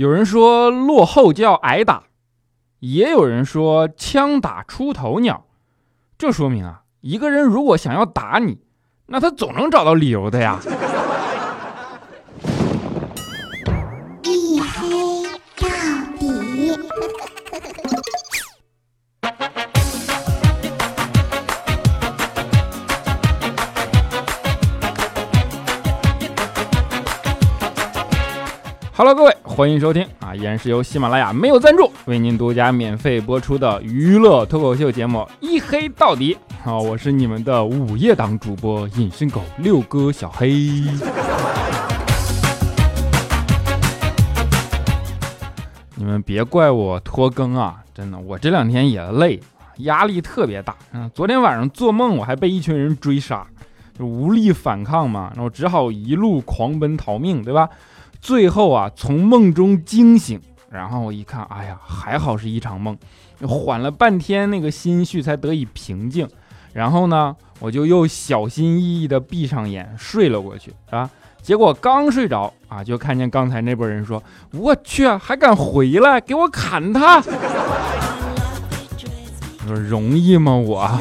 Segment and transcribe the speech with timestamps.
[0.00, 2.04] 有人说落后就要挨打，
[2.78, 5.44] 也有人说枪打出头鸟。
[6.16, 8.60] 这说明啊，一个人如果想要打你，
[9.08, 10.58] 那他总能找到理由的呀。
[29.02, 36.36] Hello，各位，欢迎收听啊，依然是由喜马拉雅没有赞助为您独家免费播出的娱乐脱口秀节目《一黑到底》
[36.70, 40.50] 啊，我是你们的午夜档主播隐身狗六哥小黑。
[45.94, 49.40] 你们别怪我拖更啊，真的，我这两天也累，
[49.78, 50.76] 压力特别大。
[50.92, 53.46] 嗯，昨天晚上做梦我还被一群人追杀，
[53.98, 57.66] 就无力反抗嘛，然后只好一路狂奔逃命，对吧？
[58.20, 62.96] 最后啊，从梦中惊醒，然后我一看，哎呀，还好是一场梦，
[63.48, 66.28] 缓了半天，那个心绪才得以平静。
[66.72, 71.10] 然后呢，我就又小心翼翼地闭上眼睡了过去啊。
[71.42, 77.16] 结果刚睡着啊，就看见刚才那波人说：“我去，还敢回来，给我砍他！”
[79.62, 80.54] 我说容易吗？
[80.54, 81.00] 我。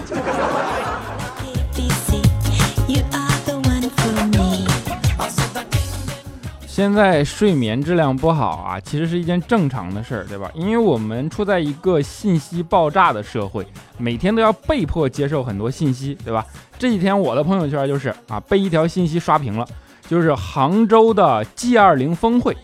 [6.79, 10.49] 现在睡眠质量不好啊，其实是一件正常的事儿，对吧？
[10.53, 16.45] 因为我们处在一个信息爆炸的社会，每天都要被迫接受很多信息，对吧？
[16.77, 19.67] 这几天我的朋友圈就是啊，被一条信息刷屏了，
[20.07, 22.55] 就是杭州的 G20 峰会。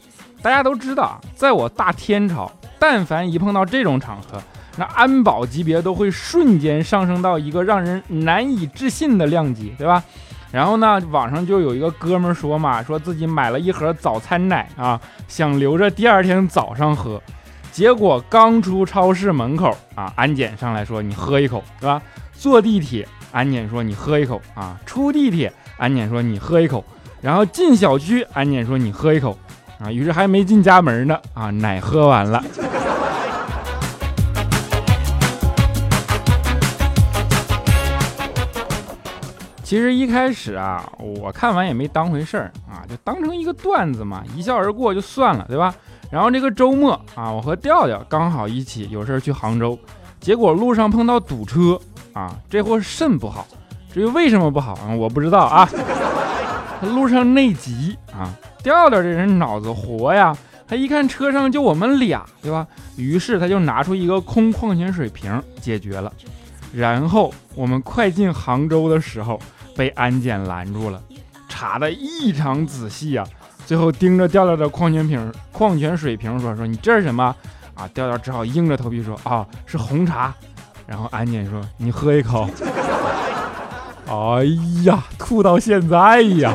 [0.41, 4.41] 大家都知道，在我大天朝，但凡一碰到这种场合，
[4.77, 10.01] 那安保级别都会瞬间上升到一个让人难以置信的量级，对吧？
[10.55, 14.97] 然后呢，网上就有一个哥们儿说嘛，说自己买了一盒早餐奶啊，
[15.27, 17.21] 想留着第二天早上喝。
[17.73, 22.01] 结果刚出超市门口啊，安检上来说你喝一口，是吧？
[22.31, 24.79] 坐地铁，安检说你喝一口啊。
[24.85, 26.81] 出地铁，安检说你喝一口。
[27.19, 29.37] 然后进小区，安检说你喝一口
[29.77, 29.91] 啊。
[29.91, 32.41] 于是还没进家门呢啊，奶喝完了。
[39.65, 45.73] 其实一开始啊，我看完也没当回事儿啊，就当成一个段子嘛，一笑而过就算了，对吧？
[46.11, 49.77] 然后这个周末啊，我和调调刚好一起有事儿去杭州，
[50.19, 51.79] 结果路上碰到堵车
[52.13, 53.47] 啊，这货肾不好，
[53.91, 55.67] 至于为什么不好啊，我不知道啊。
[56.79, 58.29] 他 路上内急啊，
[58.61, 60.37] 调调这人脑子活呀，
[60.67, 62.67] 他一看车上就我们俩，对吧？
[62.97, 66.13] 于是他就拿出一个空矿泉水瓶解决了。
[66.73, 69.39] 然后我们快进杭州的时候。
[69.77, 71.01] 被安检拦住了，
[71.49, 73.27] 查的异常仔细啊！
[73.65, 77.35] 最后盯着调调的矿泉瓶、矿泉水瓶说：“说你这是什么？”
[77.75, 80.33] 啊，调调只好硬着头皮说：“啊，是红茶。”
[80.87, 82.47] 然后安检说：“你喝一口。
[84.07, 84.45] ”哎
[84.85, 86.53] 呀，吐到现在呀！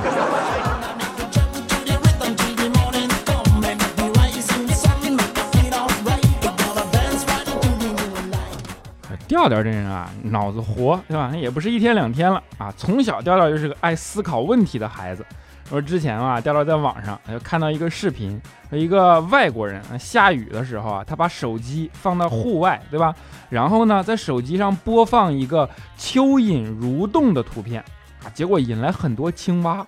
[9.40, 11.32] 调调这人啊，脑子活，对吧？
[11.34, 12.70] 也不是一天两天了啊。
[12.76, 15.24] 从小调调就是个爱思考问题的孩子。
[15.66, 23.14] 说之前啊，调调在网上就看到一个视频，说一个外国人啊下雨的时候啊，他把手机放到户外，对吧？
[23.48, 27.82] 然后呢，在手机上播放一个蚯蚓蠕动的图片
[28.22, 29.86] 啊，结果引来很多青蛙。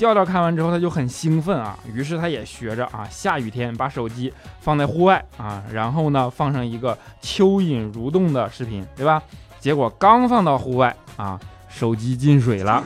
[0.00, 9.22] 调调看完之后，他就很兴奋啊，于是他也学着啊，下雨天把手机放在户外啊，然后呢放上一个蚯蚓蠕动的视频，对吧？
[9.60, 12.82] 结果刚放到户外啊，手机进水了，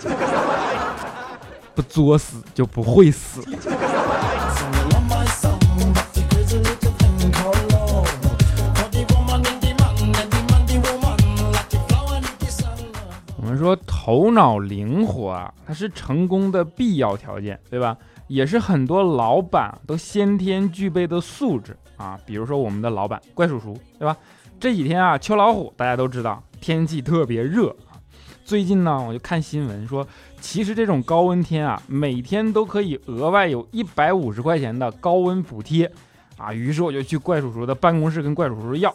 [1.72, 3.41] 不作死就不会死。
[13.64, 17.97] 说头脑灵活啊，它是成功的必要条件，对吧？
[18.26, 22.18] 也是很多老板都先天具备的素质啊。
[22.27, 24.15] 比如说我们的老板怪叔叔，对吧？
[24.60, 27.97] 这几天啊，秋老虎大家都知道，天气特别热啊。
[28.44, 30.06] 最近呢，我就看新闻说，
[30.42, 35.91] 其实这种高温天啊，每天都可以额外有一百五十块钱的高温补贴
[36.36, 36.53] 啊。
[36.53, 38.94] 于是我就去怪叔叔的办公室跟怪叔叔要。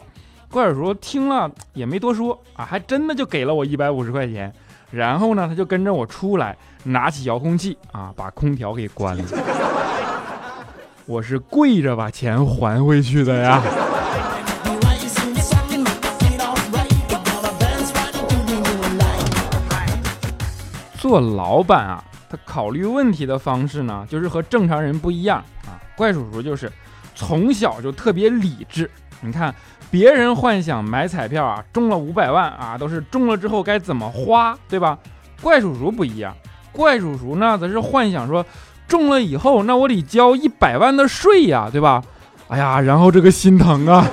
[0.50, 4.52] 怪叔叔听了也没多说啊，还真的就给了我一百五十块钱，
[4.90, 9.24] 然后呢，他就跟着我出来，拿起遥控器啊，把空调给关了。
[11.06, 13.62] 我是跪着把钱还回去的呀。
[20.98, 25.78] 做老板啊，他考虑问题的方式呢，就是和正常人不一样啊。
[25.96, 26.70] 怪叔叔就是。
[27.12, 28.90] 从小就特别理智。
[29.22, 29.54] 你看，
[29.90, 34.98] 别人幻想买彩票啊，中了五百万啊，都是中了之后该怎么花，对吧？
[35.42, 36.34] 怪叔叔不一样，
[36.72, 38.44] 怪叔叔呢，则是幻想说，
[38.88, 42.02] 中了以后，那我得交一百万的税呀，对吧？
[42.48, 44.06] 哎呀，然后这个心疼啊！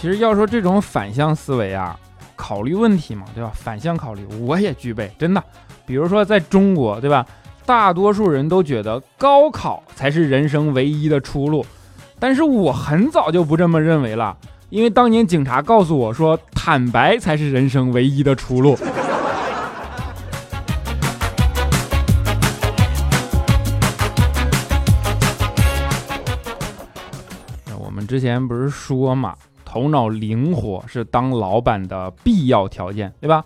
[0.00, 1.98] 其实要说这种反向思维啊，
[2.36, 3.50] 考虑问题嘛，对吧？
[3.54, 5.42] 反向考虑，我也具备，真的。
[5.88, 7.24] 比如说在中国，对吧？
[7.64, 11.64] 大多数人都觉得高考才是人生唯一的出路，
[12.18, 14.36] 但是我很早就不这么认为了，
[14.68, 18.76] 因为当年警察告诉我说，坦白才是人生唯一的出路。
[27.78, 29.34] 我们之前不是说嘛？
[29.64, 33.44] 头脑灵活是当老板的必要条件，对吧？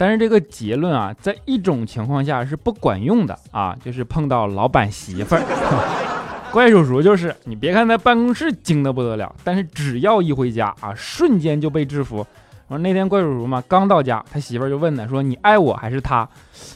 [0.00, 5.42] 但是这个结论啊，在一种情况下是不管用的啊，就是碰到老板媳妇儿。
[6.50, 12.26] 怪叔叔就是，你别看在办公室精的不得了，但是只要一回家啊，瞬间就被制服。
[12.68, 16.26] 我说那天怪叔叔嘛，刚到家，他媳妇儿就问他，说你爱我还是他？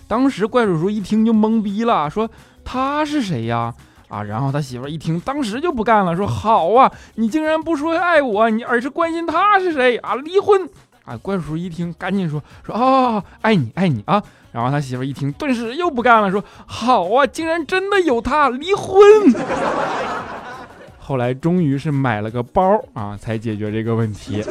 [0.06, 2.30] 当时怪叔叔一听就懵逼了，说
[2.62, 3.72] 他是谁呀？
[4.08, 10.14] 啊，然后他媳妇儿一听，当时就不干了，说：“好啊，你竟然不说爱我，你而是关心他是谁啊？
[10.14, 10.68] 离婚！”
[11.04, 14.22] 啊，怪叔一听，赶紧说：“说啊，爱你，爱你啊！”
[14.52, 19.02] 然后他媳妇一听，顿时又不干了，说：“好啊，竟然真的有他，离婚！”
[20.98, 24.42] 后来终于是买了个包啊，才解决这个问题。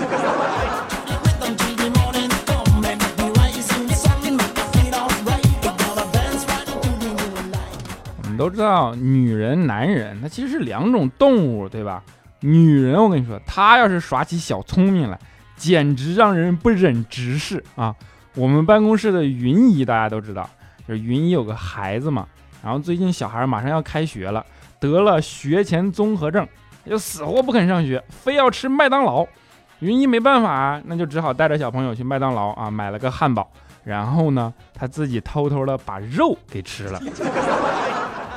[8.17, 12.03] 我们都知道女人、男人，那其实是两种动物，对吧？
[12.41, 15.17] 女人，我跟你说，她要是耍起小聪明来，
[15.63, 17.95] 简直让人不忍直视啊！
[18.35, 20.49] 我们办公室的云姨，大家都知道，
[20.85, 22.27] 就是云姨有个孩子嘛，
[22.61, 24.45] 然后最近小孩马上要开学了，
[24.77, 26.45] 得了学前综合症，
[26.85, 29.25] 就死活不肯上学，非要吃麦当劳。
[29.79, 33.49] 云姨没办法，那就只好带着小朋友去麦当劳啊，买了个汉堡，
[33.85, 36.99] 然后呢，他自己偷偷的把肉给吃了。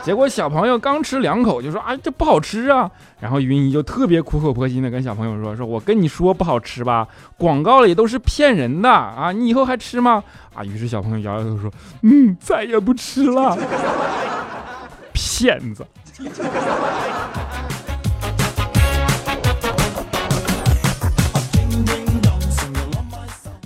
[0.06, 2.88] 结果小朋友刚吃两口就说：“啊，这不好吃啊！”
[3.19, 9.32] 然后云姨就特别苦口婆心的跟小朋友说：“说我跟你说不好吃吧，广告里都是骗人的啊！
[9.32, 10.23] 你以后还吃吗？”
[10.55, 11.69] 啊，于是小朋友摇摇头说
[12.03, 13.58] ：“嗯，再也不吃了。
[15.12, 15.85] ”骗子。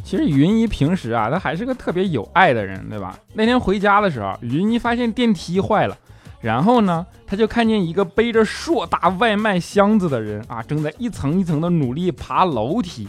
[0.02, 3.14] 其实云姨平时啊，她还是个特别有爱的人，对吧？
[3.34, 5.94] 那天回家的时候，云姨发现电梯坏了。
[6.40, 13.06] 然后呢，他就看见一个背着硕大外卖箱子的人啊，正在一层一层的努力爬楼梯，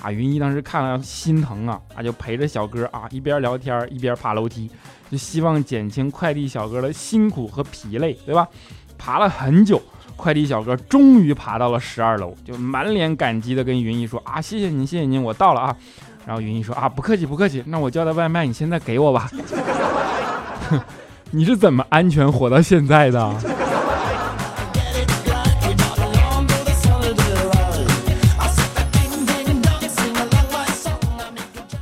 [0.00, 4.70] 啊，云一当时看了心疼啊，啊，就陪着小哥啊一边聊天一边爬楼梯，
[5.10, 8.48] 就希望减轻快递小哥的辛苦和疲累，对吧？
[8.96, 9.80] 爬了很久，
[10.16, 15.76] 快递小哥终于爬到了十二楼，就满脸感激的跟云一说啊，谢谢您，谢谢您，我到了啊。
[16.26, 19.30] 然后云一说啊，不客气不客气，那我叫的外卖你现在给我吧。
[21.32, 23.24] 你是怎么安全活到现在的？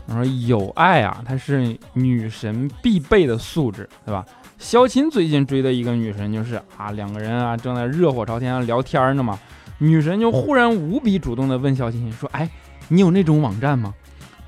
[0.06, 4.22] 我说有爱啊，它是女神必备的素质，对吧？
[4.58, 9.38] 肖琴最近追的一个女神就是啊，两个人啊正在热火朝天聊天呢嘛，
[9.78, 12.50] 女神就忽然无比主动的问肖琴说：“哎，
[12.88, 13.94] 你有那种网站吗？”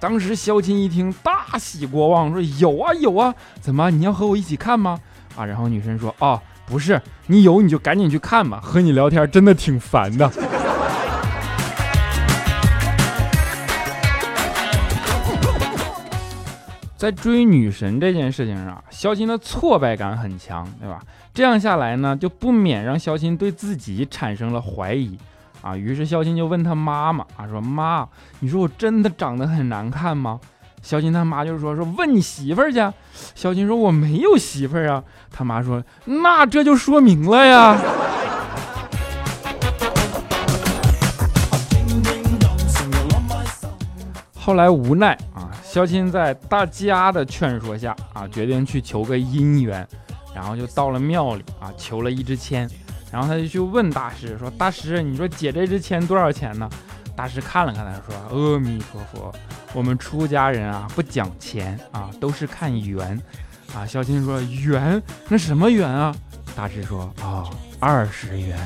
[0.00, 4.98] 当时肖钦一听，大喜过望，说：“有啊有啊，怎么你要和我一起看吗？”
[5.36, 10.26] 啊，然后女生说：“哦，不是，你有你就赶紧去看吧，和你聊天真的挺烦的。
[16.96, 21.02] ”在追女神这件事情上，肖钦的挫败感很强，对吧？
[21.34, 25.18] 这样下来呢，就不免让肖钦对自己产生了怀疑。
[25.62, 28.08] 啊，于是肖钦就问他妈妈啊，说妈，
[28.40, 30.40] 你说我真的长得很难看吗？
[30.82, 32.78] 肖钦他妈就说说问你媳妇儿去。
[33.34, 35.04] 肖钦说我没有媳妇儿啊。
[35.30, 37.78] 他妈说那这就说明了呀。
[44.34, 49.86] 后来无奈啊，肖钦在大家的劝说下啊，决定去求个姻缘，
[50.34, 52.68] 然后就到了庙里啊，求了一支签。
[53.12, 56.70] 然后他就去问大师说：“大师，你说解这支签多少钱呢？”
[57.16, 59.32] 大师看了看他说：“阿弥陀佛，
[59.74, 63.20] 我们出家人啊不讲钱啊，都是看缘。”
[63.74, 65.02] 啊，肖青说：“缘？
[65.28, 66.14] 那什么缘啊？”
[66.56, 67.48] 大师说：“哦，
[67.78, 68.58] 二十元。”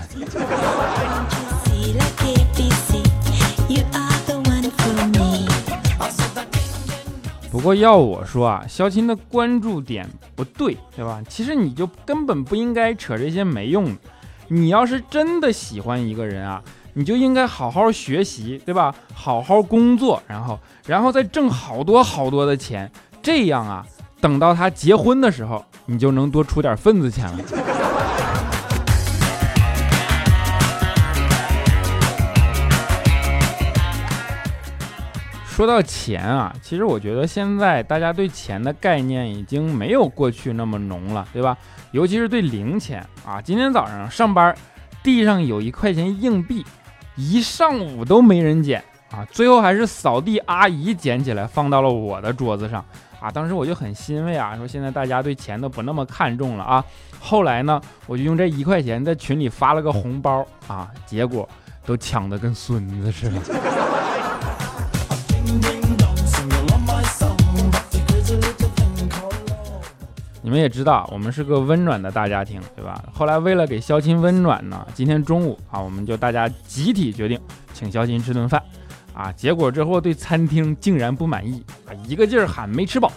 [7.51, 11.23] 不过要我说啊，肖青的关注点不对，对吧？
[11.29, 13.97] 其实你就根本不应该扯这些没用的。
[14.49, 16.63] 你要是真的喜欢一个人啊，
[16.95, 18.95] 你就应该好好学习，对吧？
[19.15, 22.91] 好好工作，然后，然后再挣好多好多的钱，
[23.23, 23.85] 这样啊，
[24.21, 27.39] 等到他结婚的时候，你就能多出点份子钱了。
[35.55, 41.57] 说到钱啊，其实我觉得现在大家对钱的概念已经没有过去那么浓了，对吧？
[41.93, 43.41] 尤其是对零钱啊。
[43.41, 44.53] 今天早上上班，
[45.01, 46.67] 地上有一块钱硬币，
[47.15, 48.83] 一上午都没人捡
[49.13, 52.85] 啊，最后还是扫地阿姨捡起来放到了我的桌子上
[53.21, 53.31] 啊。
[53.31, 56.85] 当时我就很欣慰啊，说现在大家对钱都不那么看重了啊。
[57.21, 61.49] 后来呢，我就用这一块钱在群里发了个红包啊，结果
[61.87, 63.94] 都抢得跟孙子似的。
[70.55, 73.03] 我们也知道，我们是个温暖的大家庭，对吧？
[73.13, 77.37] 后来为了给肖钦温暖呢，今天中午啊，我们就大家集体决定
[77.73, 78.63] 请肖钦吃顿饭，
[79.13, 83.11] 啊，结果这货对餐厅竟然不满意，啊，一个劲儿喊没吃饱，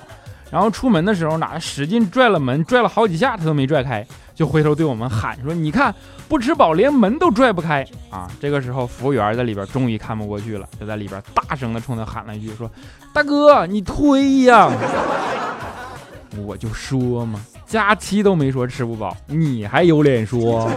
[0.50, 4.04] 然后出门的时候呢，使劲拽了门，拽了好几下他都没拽开，
[4.34, 5.94] 就回头对我们喊说：“你看，
[6.28, 12.68] 不吃饱连门都拽不开啊！”这个时候服务员在里边终于看不过去了，就在里边大声的冲他喊了一句说
[13.14, 14.72] ：“大哥，你推呀！”
[16.46, 20.70] 我就说嘛，佳期都没说吃不饱，你还有脸说？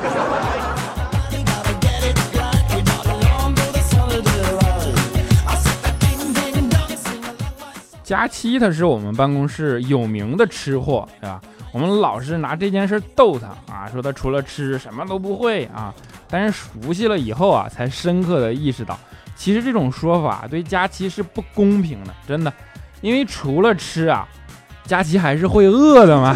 [8.02, 11.40] 佳期他是我们办公室有名的吃货，对吧？
[11.72, 15.94] 我们老是拿这件事逗他啊，说他除了吃什么都不会啊。
[16.28, 16.50] 但是
[16.82, 18.98] 熟悉了以后啊，才深刻的意识到，
[19.36, 22.52] 其实这种说法对佳期是不公平的，真的，
[23.00, 24.26] 因为除了吃啊。
[24.90, 26.34] 佳琪还是会饿的嘛？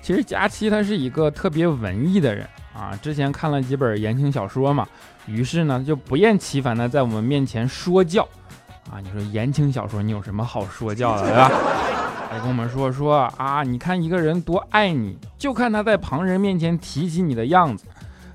[0.00, 4.86] 其实佳琪他是一个特别文艺的人啊，之前看了几本言情小说嘛，
[5.26, 8.26] 于是呢就不厌其烦的在我们面前说教
[8.90, 8.96] 啊。
[8.98, 11.50] 你说言情小说你有什么好说教的，对吧？
[12.30, 17.84] 还跟我们说说啊，你看一个人多爱你，就看他在旁人面前提起你的样子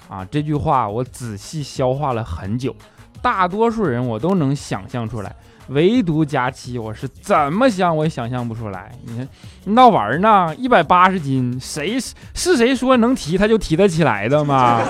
[0.07, 0.23] 啊。
[0.29, 2.75] 这句话我仔细消化了很久。
[3.21, 5.35] 大多数人我都能想象出来，
[5.67, 8.91] 唯独佳期，我是怎么想我也想象不出来。
[9.05, 9.27] 你看
[9.75, 11.99] 闹玩呢，一百八十斤，谁
[12.33, 14.81] 是谁说能提他就提得起来的吗？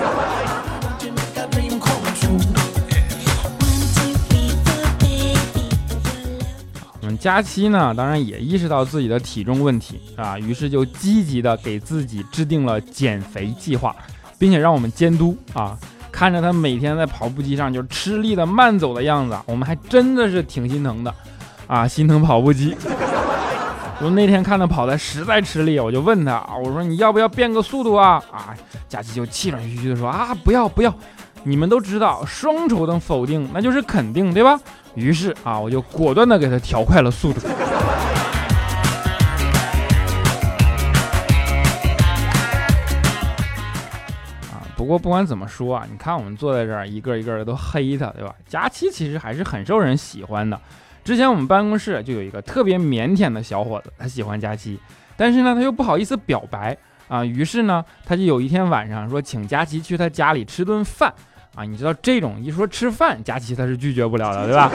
[7.00, 13.94] 我们佳期呢，当然也意识到自己的体重问题啊，于是就积极的给自己制定了减肥计划，
[14.38, 15.76] 并且让我们监督啊。
[16.12, 21.12] 看着他每天在跑步机上就吃力的慢走的样子，我们还真的是挺心疼的，
[21.66, 22.76] 啊，心疼跑步机。
[24.00, 28.22] 我那天看他跑的实在吃力，我就问他啊，我说你要不要变个速度啊？
[28.30, 28.54] 啊，
[28.88, 30.94] 佳琪就气喘吁吁的说啊，不要不要，
[31.44, 34.60] 你们都知道双重的否定那就是肯定，对吧？
[34.94, 37.40] 于是啊，我就果断的给他调快了速度。
[44.82, 48.34] 不过不管怎么说啊，你看我们坐在这儿，一个一个的都黑他，对吧？
[48.48, 50.60] 佳期其实还是很受人喜欢的。
[51.04, 54.76] 之前我们办公室就有一个特别腼腆的小伙子，他喜欢佳期，
[55.16, 57.24] 但是呢，他又不好意思表白啊。
[57.24, 61.14] 于是呢，他就有一天晚上说请佳期去他家里吃顿饭
[61.54, 61.62] 啊。
[61.62, 64.68] 你知道这种一说吃饭，佳期他是拒绝不了的，对吧？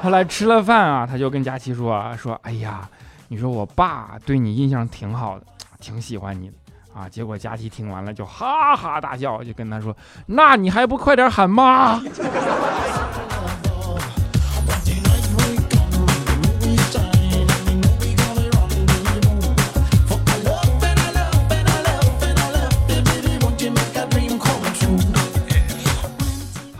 [0.00, 2.88] 后来吃了饭啊，他就跟佳期说说，哎呀，
[3.26, 5.46] 你说我爸对你印象挺好的，
[5.80, 6.54] 挺喜欢你的。
[6.98, 7.08] 啊！
[7.08, 12.02] 结果佳琪听完了就哈哈大笑，就跟他说：“那你还不快点喊妈！”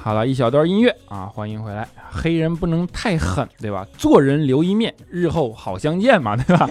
[0.03, 1.87] 好了一小段音乐啊，欢迎回来。
[2.11, 3.87] 黑人不能太狠，对吧？
[3.97, 6.69] 做人留一面，日后好相见嘛，对吧？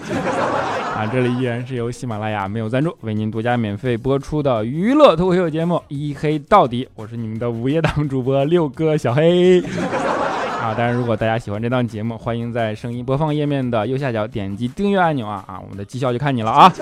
[0.97, 9.61] 啊，这里依然是由喜马拉雅没有赞助为您独家免费播出的娱乐脱口秀节目《一黑到底》，我是你们的午夜档主播六哥小黑。
[10.59, 16.73] 啊，当然，如果大家喜欢这档节目，欢迎在声音播放页面的右下角点击订阅按钮啊啊，我们的绩效就看你了啊。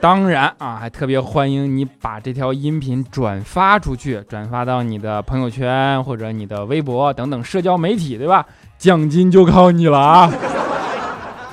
[0.00, 8.46] 当然啊，还特别欢迎你把这条音频转发出去，转发到你的朋友圈或者你的微博等等社交媒体，对吧？
[8.78, 10.32] 奖金就靠你了啊。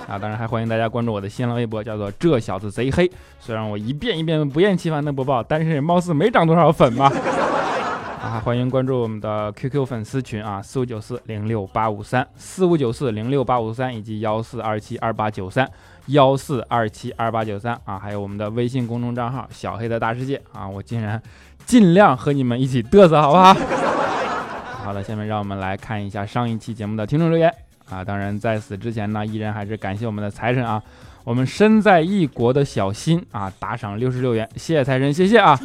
[0.09, 3.09] 啊，当然还欢迎大家关注我的新浪微博，叫做这小子贼黑。
[3.39, 7.11] 虽然我一遍一遍不厌其烦的播报，但是貌似没涨多少粉嘛。
[8.19, 15.69] 啊，欢迎关注我们的 QQ 粉丝群啊，四五九四零六八五三，四五九四零六八五三，以及幺四二七二八九三，
[16.07, 21.21] 幺四二七二八九三啊，还有我们的微信公众账号小黑的大世界啊，我竟然
[21.65, 23.53] 尽量和你们一起嘚瑟，好不好？
[24.83, 27.53] 好了，下面让我们来看一下上一期节目的听众留言
[27.89, 30.81] 啊，当然在此之前呢，依然还是感谢我们的财神啊。
[31.23, 35.59] 我们身在异国的小新啊，打赏六十六元，谢谢财神，谢谢啊！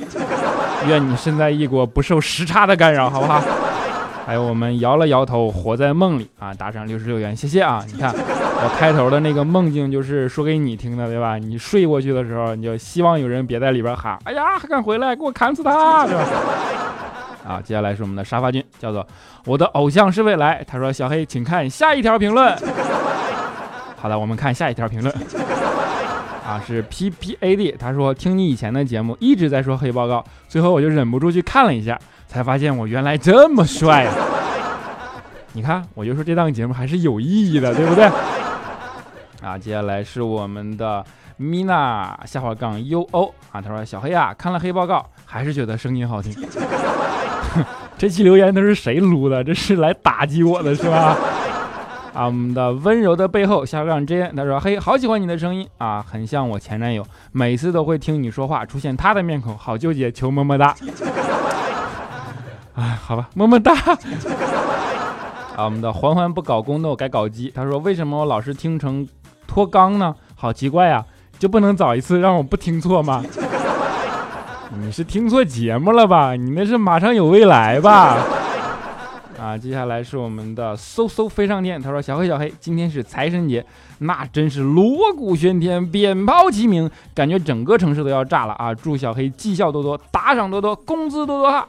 [0.87, 3.41] 愿你身在异国不受时差的干扰，好不好？
[4.27, 7.83] 还有我们摇了摇头，活在梦里啊，打赏六十六元，谢谢啊！
[7.91, 11.39] 你看我开头的那个梦境就是说给你听的，对吧？
[11.39, 16.25] 你睡过去的时候，你就希望有人别在里边喊，哎呀，还敢回来，给我砍死他，对吧？
[17.47, 19.07] 啊，接下来是我们的沙发君，叫做
[19.45, 22.57] 我的偶像是未来，他说小黑，请看下一条评论。
[23.97, 25.15] 好的，我们看下一条评论。
[26.47, 31.99] 啊，是 P P A D，他说听你以前的节目一直在说黑报告，最后我就忍不住去看了一下，
[32.29, 34.15] 才发现我原来这么帅啊！
[35.53, 38.05] 你看，我就说这档节目还是有意义的，对不对？
[39.43, 41.03] 啊，接下来是我们的
[41.39, 46.33] Mina 下划杠 U O 啊，他说小黑啊，看了黑报告，还是觉得声音好听。
[47.99, 49.43] 这期留言都是谁撸的？
[49.43, 51.17] 这是来打击我的是吧？
[52.15, 60.73] 啊，我们的温柔的背后，下杠 J，他说：“嘿，好喜欢你的声音啊，很像我前男友，每次都会听你说话，出现他的面孔，好纠结，求么么哒。
[62.77, 63.73] ”哎，好吧，么么哒。
[65.57, 69.09] 啊，我们的环环不搞宫斗改搞基，他说：“为什么我老是听成
[69.49, 70.15] 脱肛呢？
[70.37, 71.05] 好奇怪呀，
[71.39, 73.25] 就不能早一次让我不听错吗？”
[74.81, 76.35] 你是听错节目了吧？
[76.35, 78.17] 你那是马上有未来吧？
[79.41, 81.81] 啊，接下来是我们的嗖嗖飞上天。
[81.81, 83.65] 他说：“小黑小黑，今天是财神节，
[83.99, 88.75] 那真是锣鼓喧天，鞭炮齐鸣，感觉整个城市都要炸了啊！
[88.75, 91.69] 祝小黑绩效多多，打赏多多，工资多多哈！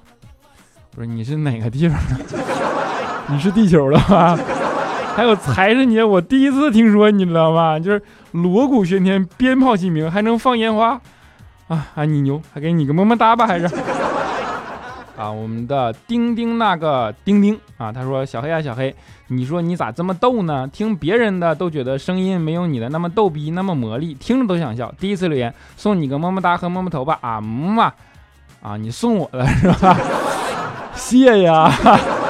[0.95, 2.39] 不是你是哪个地方的？
[3.27, 4.39] 你是地球的吗？
[5.15, 7.79] 还有财神节，我第一次听说，你知道吗？
[7.79, 8.01] 就是
[8.31, 10.99] 锣鼓喧天，鞭炮齐鸣，还能放烟花
[11.69, 11.87] 啊！
[11.95, 13.65] 啊，你牛，还给你个么么哒吧，还是？”
[15.17, 18.93] 啊，我们的钉钉那个钉钉啊，他说小黑啊小黑，
[19.27, 20.67] 你说你咋这么逗呢？
[20.67, 24.93] 听别人的都觉得声音没有你的那么逗逼，那么魔力，听着都想笑。
[24.99, 27.95] 第一次留言，送你个么么哒和么么头吧啊么啊，
[28.61, 29.97] 啊你送我的是吧？
[30.93, 31.71] 谢谢啊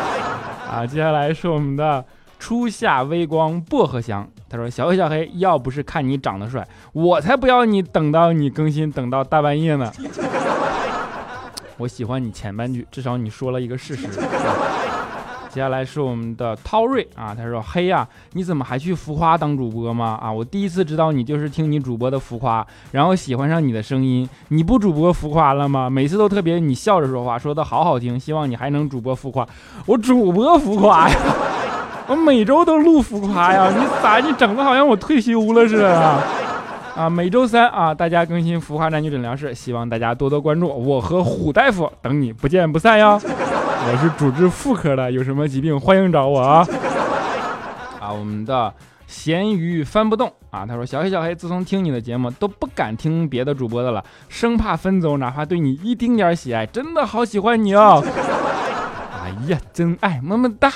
[0.70, 2.06] 啊，接下来是我们的
[2.46, 9.92] 初夏微光薄荷香，他说小黑小黑，要不是看你长得帅，我才不要你等到你更新等到大半夜呢。
[11.78, 14.08] 我喜欢你前半句，至少你说了一个事实。
[15.50, 20.20] 接下来是我们的涛瑞啊，他说：“嘿呀，你怎么还去浮夸当主播吗？
[20.22, 24.30] 啊，我第一次知道你就是听你主播的浮夸，然后喜欢上你的声音。
[24.50, 25.90] 你不主播浮夸了吗？
[25.90, 28.20] 每次都特别你笑着说话，说的好好听。
[28.20, 29.48] 希望你还能主播浮夸。
[29.88, 31.18] 我主播浮夸呀，
[32.08, 33.70] 我每周都录浮夸呀。
[33.70, 36.22] 你咋你整的好像我退休了似的？”
[36.96, 40.66] 啊，每周三啊，大家更新浮夸男女诊疗室，希望大家多多关注。
[40.70, 43.20] 我和虎大夫等你，不见不散哟。
[43.22, 46.66] 我是主治妇科的，有什么疾病欢迎找我啊。
[48.00, 48.74] 啊，我们的
[49.08, 58.02] 咸鱼翻不动啊，他说小黑小黑，自从听你的节目，都不敢听别的主播的了，生怕分走哪怕对你一丁点喜爱，真的好喜欢你哦。
[59.22, 60.72] 哎呀，真爱，么么哒。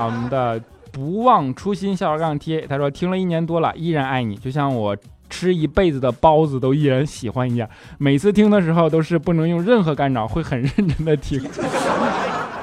[0.00, 0.60] 啊，我们的。
[0.92, 2.66] 不忘初心，笑杠 T。
[2.68, 4.96] 他说听了一年多了，依然爱你，就像我
[5.28, 7.70] 吃一辈子的包子都依然喜欢一样。
[7.96, 11.40] 每次听的时候都是不能用任何干扰，会很认真的听。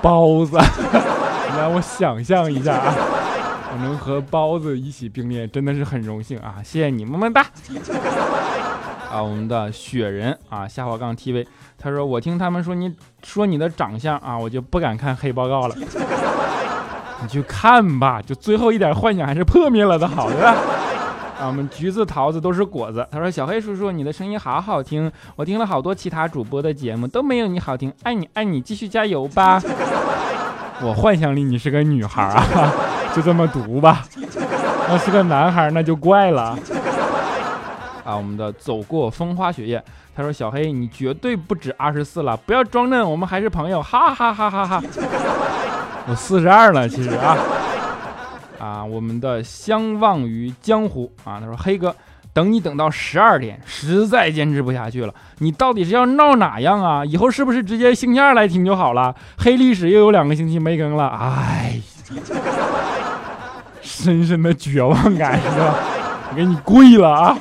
[0.01, 2.93] 包子，你让我想象一下啊，
[3.71, 6.55] 我能和包子一起并列，真的是很荣幸啊！
[6.61, 7.45] 谢谢你，么么哒。
[9.09, 11.47] 啊，我们的雪人啊，下滑杠 TV，
[11.77, 15.75] 他说我听他们说你说你的长相啊，我就不敢看黑报告了。
[17.21, 20.55] 你去看吧，就最后一点幻想还是破灭了的好，对吧？
[21.39, 23.07] 啊，我们橘子桃子都是果子。
[23.11, 29.61] 他说：“小黑叔叔，你的声音好好听，我听了好多其他主播的节目都没有你好听，爱你爱你，继续加油吧。”
[30.81, 32.71] 我幻想里你是个女孩啊，
[33.15, 34.03] 就这么读吧。
[34.89, 36.57] 那是个男孩那就怪了。
[38.03, 39.83] 啊，我们的走过风花雪月，
[40.15, 44.83] 他说：“小黑，你绝对不止二十四了，不要装嫩，我们还是朋友。”哈哈哈哈哈。
[46.09, 47.37] 我四十二了，其实啊，
[48.57, 51.93] 啊，我们的相忘于江湖啊，他说黑哥，
[52.31, 57.03] 等你等到十二点，实在坚持不下去了，你到底是要闹哪样啊？
[57.03, 59.13] 以后是不是直接星期二来听就好了？
[59.37, 61.79] 黑历史又有两个星期没更了，哎，
[63.81, 65.75] 深深的绝望感是吧？
[66.31, 67.37] 我给你跪了啊！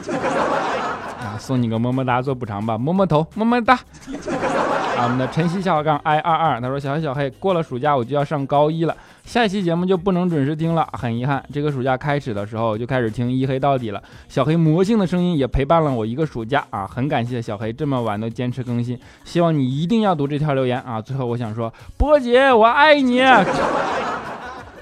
[1.21, 3.79] 啊，送你个么么哒做补偿吧，么么头，么么哒。
[4.97, 11.45] 啊，我们的晨曦小杠 i 二二，他说小黑小黑，过了暑假我就要上高一了，下一期节目就不能准时听了，很遗憾。
[11.53, 20.99] 这个暑假开始的时候就开始听一黑到底了，小黑魔性的声音也陪伴了我一个暑假啊，很感谢小黑这么晚都坚持更新，希望你一定要读这条留言啊。
[20.99, 23.21] 最后我想说，波姐我爱你，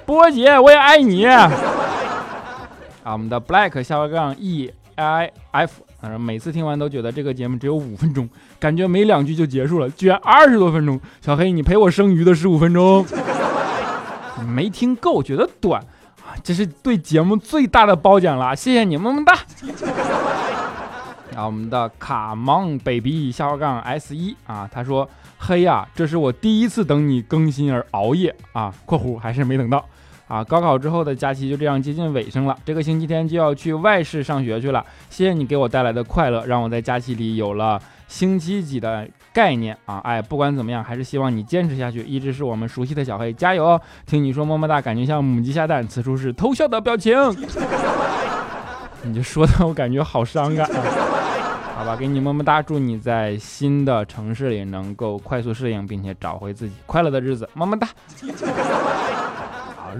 [0.06, 1.26] 波姐我也爱你。
[1.26, 1.50] 啊，
[3.04, 5.82] 我们的 black 下杠 e i f。
[6.20, 8.28] 每次听完都觉得这个节目只有五分钟，
[8.64, 10.98] 感觉没两句就结束了，居然二十多分钟。
[11.20, 13.04] 小黑，你陪我生鱼的十五分钟，
[14.48, 15.84] 没听够，觉得短！
[16.42, 19.34] 这是对节目最大的褒奖了，谢谢你，么么哒。
[21.36, 29.84] 啊，我们的卡芒 baby 下划杠 s 一啊，他说：黑呀，这是我第一次等你更新而熬夜啊（括弧还是没等到）。
[30.26, 34.82] 啊，高考之后的假期就这样接近尾声了，这个星期天就要去外市上学去了。
[35.10, 39.98] 谢谢你给我带来的快乐，让我在假期里有了星期几的概念啊！
[40.04, 43.80] 哎，不管怎么样，还是希望你坚持下去，一直是我们熟悉的小黑，加油哦！
[44.06, 47.14] 听你说么么哒，感觉像母鸡下蛋，此处是偷笑的表情。
[49.02, 50.82] 你就说的我感觉好伤感啊！
[51.76, 57.88] 好吧，给你么么哒，祝你在新的城市里能够快速适应，并且找回自己快乐的日子，么么哒。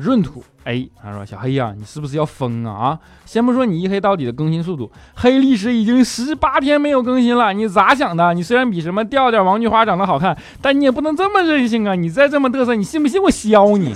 [0.00, 2.72] 闰土哎他说：“小黑呀，你是不是要疯啊？
[2.72, 8.32] 啊，先不说你一黑到底的更新速度，黑历史已经十八天没有更新了，你咋想的？
[8.32, 11.94] 你虽然比什么调调、王菊花长得好看，但你也不能这么任性啊！
[11.94, 13.94] 你再这么嘚瑟，你信不信我削你？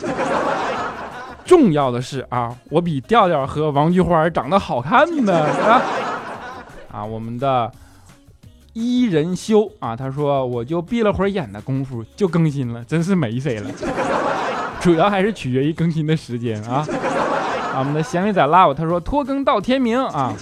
[1.46, 5.82] 重要的是啊，我比调调和王菊花长得好看呢啊！
[6.92, 7.72] 啊，我们的
[8.74, 13.70] 伊人修啊，他说我就闭了会儿眼的功夫就更新了，真是没谁了。”
[14.82, 16.86] 主要还是取决于更新的时间啊！
[17.74, 20.32] 啊，我们的咸鱼仔 love 他说拖更到天明啊！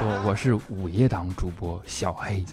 [0.00, 2.44] 我我是午夜档主播小黑。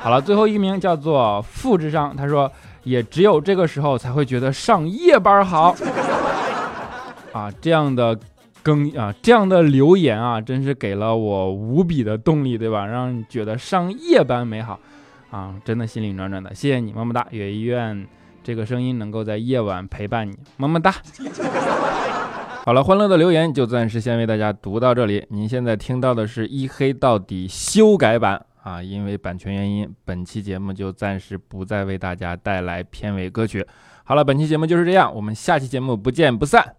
[0.00, 2.50] 好了，最后一名叫做富智商，他说
[2.82, 5.74] 也只有这个时候才会觉得上夜班好
[7.32, 7.52] 啊！
[7.60, 8.18] 这样的
[8.62, 12.86] 更啊，这样的留言啊，真是给了我无比的动力，对吧？
[12.86, 14.78] 让你觉得上夜班美好
[15.30, 15.54] 啊！
[15.64, 17.26] 真的心里暖暖的，谢谢你，么么哒！
[17.30, 18.06] 也愿。
[18.44, 20.94] 这个声音能够在夜晚陪伴你，么么哒。
[22.66, 25.26] 好了，欢乐的留言就暂时先为大家读到这里。
[25.30, 33.66] 您现在听到的是一黑到底修改版啊，因为版权原因，本期节目就暂时不再为大家带来片尾歌曲。
[34.04, 36.76] 好了，本期节目就是这样，我们下期节目不见不散。